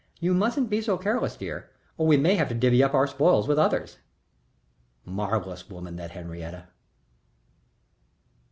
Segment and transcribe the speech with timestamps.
[0.19, 3.45] You mustn't be so careless, dear, or we may have to divvy up our spoil
[3.45, 3.99] with others."
[5.05, 6.65] Marvellous woman, that Henriette!